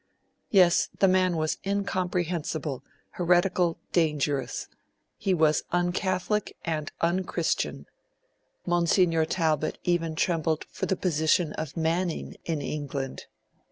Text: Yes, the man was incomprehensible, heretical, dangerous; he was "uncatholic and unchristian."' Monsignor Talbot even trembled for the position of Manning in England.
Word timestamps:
Yes, 0.49 0.89
the 0.97 1.07
man 1.07 1.37
was 1.37 1.59
incomprehensible, 1.63 2.83
heretical, 3.11 3.77
dangerous; 3.91 4.67
he 5.15 5.31
was 5.31 5.63
"uncatholic 5.71 6.53
and 6.65 6.91
unchristian."' 7.01 7.85
Monsignor 8.65 9.25
Talbot 9.25 9.77
even 9.83 10.15
trembled 10.15 10.65
for 10.71 10.87
the 10.87 10.97
position 10.97 11.53
of 11.53 11.77
Manning 11.77 12.35
in 12.45 12.63
England. 12.63 13.25